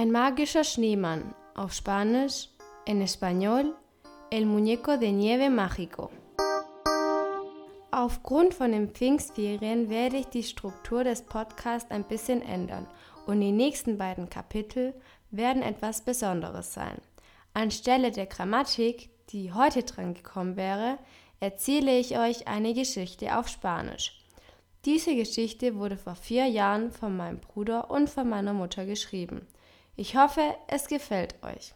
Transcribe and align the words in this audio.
Ein 0.00 0.12
magischer 0.12 0.62
Schneemann, 0.62 1.34
auf 1.56 1.72
Spanisch, 1.72 2.50
en 2.86 3.02
español, 3.02 3.74
el 4.30 4.46
muñeco 4.46 4.96
de 4.96 5.10
nieve 5.10 5.50
mágico. 5.50 6.12
Aufgrund 7.90 8.54
von 8.54 8.70
den 8.70 8.90
Pfingstferien 8.90 9.90
werde 9.90 10.18
ich 10.18 10.26
die 10.26 10.44
Struktur 10.44 11.02
des 11.02 11.22
Podcasts 11.22 11.90
ein 11.90 12.04
bisschen 12.04 12.42
ändern 12.42 12.86
und 13.26 13.40
die 13.40 13.50
nächsten 13.50 13.98
beiden 13.98 14.30
Kapitel 14.30 14.94
werden 15.32 15.62
etwas 15.64 16.02
Besonderes 16.02 16.72
sein. 16.72 17.00
Anstelle 17.52 18.12
der 18.12 18.26
Grammatik, 18.26 19.10
die 19.30 19.52
heute 19.52 19.82
dran 19.82 20.14
gekommen 20.14 20.54
wäre, 20.54 20.98
erzähle 21.40 21.98
ich 21.98 22.16
euch 22.16 22.46
eine 22.46 22.72
Geschichte 22.72 23.36
auf 23.36 23.48
Spanisch. 23.48 24.16
Diese 24.84 25.16
Geschichte 25.16 25.74
wurde 25.74 25.96
vor 25.96 26.14
vier 26.14 26.46
Jahren 26.46 26.92
von 26.92 27.16
meinem 27.16 27.40
Bruder 27.40 27.90
und 27.90 28.08
von 28.08 28.28
meiner 28.28 28.52
Mutter 28.52 28.86
geschrieben. 28.86 29.48
Ich 29.98 30.14
hoffe, 30.14 30.54
es 30.68 30.86
gefällt 30.86 31.34
euch. 31.42 31.74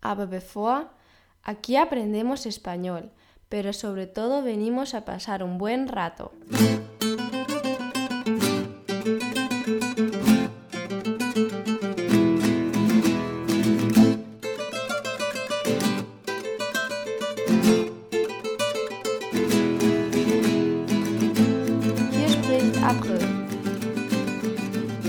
Aber 0.00 0.28
bevor, 0.28 0.88
aquí 1.42 1.76
aprendemos 1.76 2.46
español, 2.46 3.10
pero 3.48 3.72
sobre 3.72 4.06
todo 4.06 4.44
venimos 4.44 4.94
a 4.94 5.04
pasar 5.04 5.42
un 5.42 5.58
buen 5.58 5.88
rato. 5.88 6.30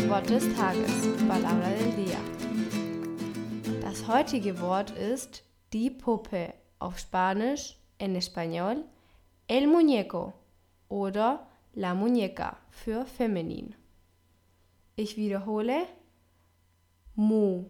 Wort 0.09 0.27
des 0.27 0.51
Tages, 0.55 1.07
Palabra 1.27 1.69
del 1.69 1.91
Día. 1.95 2.19
Das 3.81 4.07
heutige 4.07 4.59
Wort 4.59 4.89
ist 4.89 5.43
die 5.71 5.91
Puppe, 5.91 6.55
auf 6.79 6.97
Spanisch, 6.97 7.77
en 7.99 8.15
español, 8.15 8.85
el 9.47 9.67
muñeco 9.67 10.33
oder 10.87 11.47
la 11.75 11.93
muñeca 11.93 12.57
für 12.71 13.05
feminin. 13.05 13.75
Ich 14.95 15.15
wiederhole, 15.15 15.85
muñeco. 17.15 17.67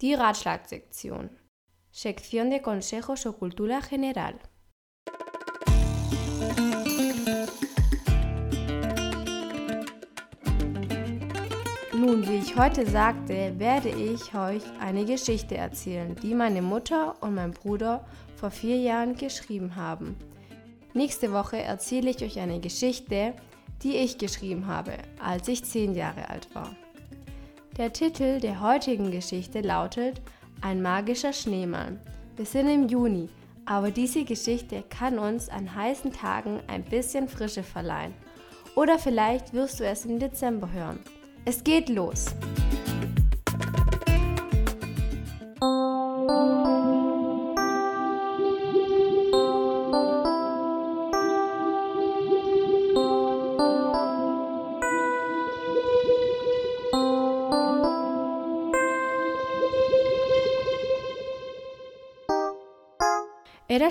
Die 0.00 0.14
Ratschlagsektion. 0.14 1.28
Sección 1.92 2.48
de 2.48 2.62
consejos 2.62 3.26
o 3.26 3.34
cultura 3.34 3.82
general. 3.82 4.40
Nun, 12.10 12.26
wie 12.26 12.38
ich 12.38 12.56
heute 12.56 12.90
sagte, 12.90 13.54
werde 13.58 13.88
ich 13.88 14.34
euch 14.34 14.64
eine 14.80 15.04
Geschichte 15.04 15.56
erzählen, 15.56 16.16
die 16.20 16.34
meine 16.34 16.60
Mutter 16.60 17.14
und 17.20 17.36
mein 17.36 17.52
Bruder 17.52 18.04
vor 18.34 18.50
vier 18.50 18.78
Jahren 18.78 19.14
geschrieben 19.14 19.76
haben. 19.76 20.16
Nächste 20.92 21.30
Woche 21.30 21.62
erzähle 21.62 22.10
ich 22.10 22.20
euch 22.24 22.40
eine 22.40 22.58
Geschichte, 22.58 23.32
die 23.84 23.94
ich 23.94 24.18
geschrieben 24.18 24.66
habe, 24.66 24.94
als 25.24 25.46
ich 25.46 25.64
zehn 25.64 25.94
Jahre 25.94 26.28
alt 26.28 26.52
war. 26.52 26.74
Der 27.76 27.92
Titel 27.92 28.40
der 28.40 28.60
heutigen 28.60 29.12
Geschichte 29.12 29.60
lautet 29.60 30.20
Ein 30.62 30.82
magischer 30.82 31.32
Schneemann. 31.32 32.00
Wir 32.34 32.44
sind 32.44 32.68
im 32.68 32.88
Juni, 32.88 33.28
aber 33.66 33.92
diese 33.92 34.24
Geschichte 34.24 34.82
kann 34.90 35.16
uns 35.20 35.48
an 35.48 35.76
heißen 35.76 36.12
Tagen 36.12 36.58
ein 36.66 36.82
bisschen 36.82 37.28
Frische 37.28 37.62
verleihen. 37.62 38.14
Oder 38.74 38.98
vielleicht 38.98 39.52
wirst 39.52 39.78
du 39.78 39.84
es 39.84 40.04
im 40.04 40.18
Dezember 40.18 40.72
hören. 40.72 40.98
Es 41.44 41.62
geht 41.62 41.88
los. 41.88 42.34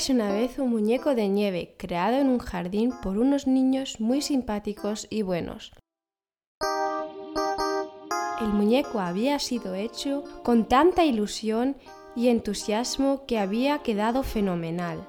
Una 0.08 0.32
vez 0.32 0.58
un 0.58 0.70
muñeco 0.72 1.14
de 1.14 1.28
nieve 1.28 1.76
creado 1.78 2.18
en 2.18 2.30
un 2.30 2.40
jardín 2.40 2.94
por 3.04 3.18
unos 3.18 3.48
niños 3.48 4.00
muy 4.00 4.22
simpáticos 4.22 5.08
y 5.10 5.24
buenos. 5.24 5.74
El 8.42 8.54
muñeco 8.54 9.02
había 9.02 9.38
sido 9.38 9.76
hecho 9.76 10.24
con 10.44 10.66
tanta 10.66 11.04
ilusión 11.04 11.76
y 12.16 12.30
entusiasmo 12.30 13.26
que 13.28 13.38
había 13.38 13.80
quedado 13.80 14.24
fenomenal. 14.24 15.06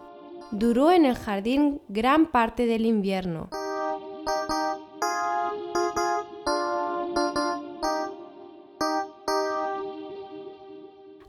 Duró 0.51 0.91
en 0.91 1.05
el 1.05 1.15
jardín 1.15 1.81
gran 1.89 2.27
parte 2.27 2.67
del 2.67 2.87
invierno. 2.87 3.49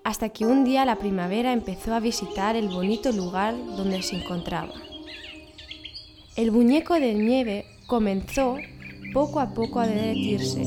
Hasta 0.04 0.30
que 0.30 0.46
un 0.46 0.66
día 0.66 0.86
la 0.86 0.98
primavera 0.98 1.54
empezó 1.54 1.94
a 1.94 2.00
visitar 2.00 2.56
el 2.56 2.68
bonito 2.68 3.12
lugar 3.12 3.56
donde 3.78 4.02
se 4.02 4.16
encontraba. 4.16 4.74
El 6.36 6.52
muñeco 6.52 6.96
de 6.96 7.14
nieve 7.14 7.66
comenzó 7.86 8.58
poco 9.14 9.40
a 9.40 9.54
poco 9.54 9.80
a 9.80 9.88
derretirse. 9.88 10.66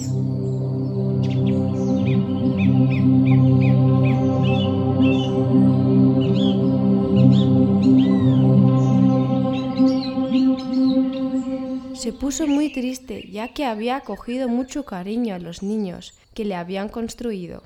Puso 12.19 12.47
muy 12.47 12.73
triste 12.73 13.29
ya 13.31 13.49
que 13.49 13.65
había 13.65 14.01
cogido 14.01 14.49
mucho 14.49 14.85
cariño 14.85 15.35
a 15.35 15.39
los 15.39 15.63
niños 15.63 16.15
que 16.35 16.45
le 16.45 16.55
habían 16.55 16.89
construido. 16.89 17.63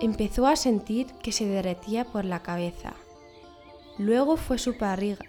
Empezó 0.00 0.46
a 0.46 0.56
sentir 0.56 1.06
que 1.22 1.32
se 1.32 1.46
derretía 1.46 2.04
por 2.04 2.24
la 2.24 2.42
cabeza. 2.42 2.94
Luego 3.98 4.36
fue 4.36 4.58
su 4.58 4.74
barriga. 4.74 5.24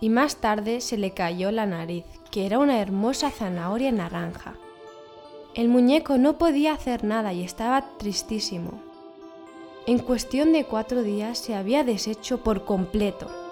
Y 0.00 0.08
más 0.08 0.36
tarde 0.36 0.80
se 0.80 0.96
le 0.96 1.12
cayó 1.12 1.50
la 1.50 1.66
nariz, 1.66 2.04
que 2.30 2.46
era 2.46 2.58
una 2.58 2.80
hermosa 2.80 3.30
zanahoria 3.30 3.92
naranja. 3.92 4.54
El 5.54 5.68
muñeco 5.68 6.18
no 6.18 6.38
podía 6.38 6.72
hacer 6.72 7.04
nada 7.04 7.32
y 7.32 7.42
estaba 7.42 7.98
tristísimo. 7.98 8.80
En 9.86 9.98
cuestión 9.98 10.52
de 10.52 10.64
cuatro 10.64 11.02
días 11.02 11.38
se 11.38 11.54
había 11.54 11.82
deshecho 11.82 12.42
por 12.42 12.64
completo. 12.64 13.47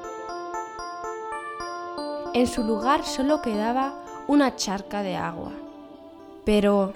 En 2.36 2.46
su 2.46 2.62
lugar 2.64 3.02
solo 3.06 3.40
quedaba 3.40 4.04
una 4.28 4.56
charca 4.56 5.02
de 5.02 5.16
agua. 5.16 5.52
Pero... 6.44 6.92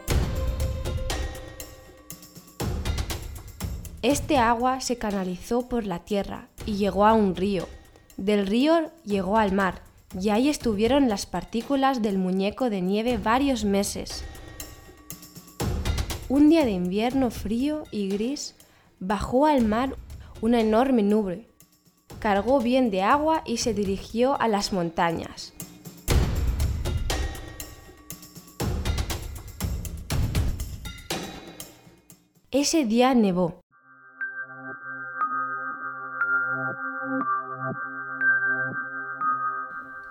Este 4.03 4.37
agua 4.37 4.83
se 4.83 4.99
canalizó 4.99 5.67
por 5.67 5.87
la 5.87 6.01
tierra 6.01 6.49
y 6.67 6.75
llegó 6.75 7.07
a 7.07 7.15
un 7.15 7.35
río. 7.35 7.67
Del 8.19 8.47
río 8.47 8.91
llegó 9.07 9.39
al 9.39 9.53
mar 9.53 9.81
y 10.21 10.29
ahí 10.29 10.51
estuvieron 10.51 11.09
las 11.09 11.25
partículas 11.25 12.03
del 12.03 12.19
muñeco 12.19 12.69
de 12.69 12.83
nieve 12.83 13.17
varios 13.17 13.65
meses. 13.65 14.23
Un 16.29 16.51
día 16.51 16.67
de 16.67 16.73
invierno 16.73 17.31
frío 17.31 17.85
y 17.91 18.11
gris 18.11 18.57
bajó 18.99 19.47
al 19.47 19.65
mar 19.65 19.97
una 20.43 20.61
enorme 20.61 21.03
nube 21.03 21.50
cargó 22.21 22.61
bien 22.61 22.91
de 22.91 23.03
agua 23.03 23.43
y 23.47 23.57
se 23.57 23.75
dirigió 23.75 24.41
a 24.41 24.47
las 24.47 24.73
montañas. 24.73 25.55
Ese 32.51 32.85
día 32.85 33.15
nevó. 33.15 33.61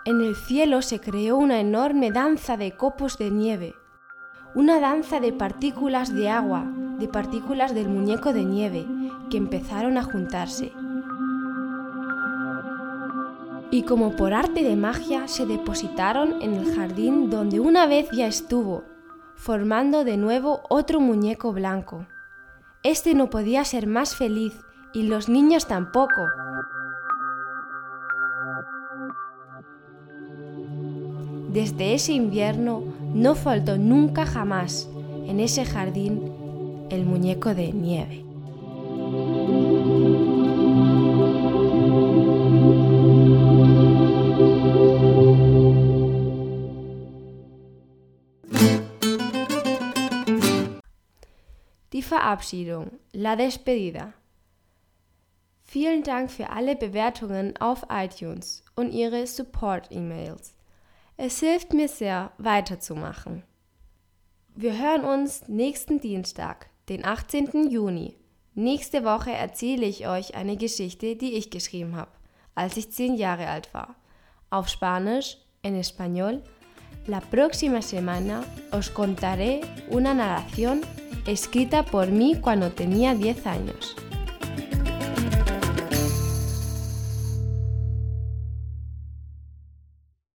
En 0.06 0.22
el 0.22 0.36
cielo 0.36 0.82
se 0.82 1.00
creó 1.00 1.38
una 1.38 1.60
enorme 1.60 2.12
danza 2.12 2.58
de 2.58 2.72
copos 2.72 3.20
de 3.20 3.30
nieve, 3.30 3.76
una 4.56 4.80
danza 4.80 5.20
de 5.20 5.32
partículas 5.32 6.16
de 6.16 6.30
agua, 6.30 6.66
de 6.98 7.08
partículas 7.08 7.76
del 7.76 7.90
muñeco 7.90 8.34
de 8.34 8.46
nieve, 8.46 8.88
que 9.30 9.38
empezaron 9.38 9.98
a 9.98 10.04
juntarse 10.04 10.72
y 13.72 13.84
como 13.84 14.16
por 14.16 14.34
arte 14.34 14.64
de 14.64 14.76
magia 14.76 15.28
se 15.28 15.46
depositaron 15.46 16.42
en 16.42 16.54
el 16.56 16.74
jardín 16.74 17.30
donde 17.30 17.60
una 17.60 17.86
vez 17.86 18.10
ya 18.12 18.28
estuvo, 18.28 18.84
formando 19.36 20.04
de 20.04 20.18
nuevo 20.18 20.62
otro 20.70 21.00
muñeco 21.00 21.54
blanco. 21.54 22.08
Este 22.82 23.14
no 23.14 23.30
podía 23.30 23.64
ser 23.66 23.86
más 23.88 24.16
feliz 24.16 24.54
y 24.94 25.04
los 25.04 25.30
niños 25.30 25.68
tampoco. 25.68 26.30
Desde 31.50 31.94
ese 31.94 32.14
invierno 32.14 32.84
no 33.14 33.36
faltó 33.36 33.78
nunca 33.78 34.26
jamás 34.26 34.90
en 35.26 35.40
ese 35.40 35.66
jardín 35.66 36.88
el 36.90 37.06
muñeco 37.06 37.54
de 37.54 37.74
nieve. 37.74 38.29
Verabschiedung, 52.30 52.92
la 53.12 53.36
despedida. 53.36 54.14
Vielen 55.64 56.04
Dank 56.04 56.30
für 56.30 56.52
alle 56.52 56.76
Bewertungen 56.76 57.58
auf 57.58 57.88
iTunes 57.90 58.64
und 58.76 58.92
Ihre 58.92 59.26
Support-E-Mails. 59.26 60.54
Es 61.18 61.40
hilft 61.40 61.74
mir 61.74 61.88
sehr, 61.88 62.32
weiterzumachen. 62.38 63.42
Wir 64.54 64.78
hören 64.78 65.06
uns 65.06 65.48
nächsten 65.48 66.00
Dienstag, 66.02 66.70
den 66.88 67.04
18. 67.04 67.68
Juni. 67.68 68.16
Nächste 68.54 69.04
Woche 69.04 69.32
erzähle 69.32 69.88
ich 69.88 70.08
euch 70.08 70.36
eine 70.36 70.56
Geschichte, 70.56 71.16
die 71.16 71.34
ich 71.34 71.50
geschrieben 71.50 71.96
habe, 71.96 72.12
als 72.54 72.78
ich 72.78 72.92
zehn 72.92 73.16
Jahre 73.16 73.48
alt 73.48 73.74
war. 73.74 73.96
Auf 74.52 74.68
Spanisch, 74.70 75.40
en 75.64 75.74
español. 75.74 76.44
La 77.08 77.22
próxima 77.22 77.82
semana 77.82 78.44
os 78.72 78.94
contaré 78.94 79.62
una 79.90 80.14
narración 80.14 80.82
escrita 81.30 81.84
por 81.84 82.08
mí 82.10 82.36
cuando 82.40 82.72
tenía 82.72 83.16
10 83.16 83.48
años. 83.48 83.96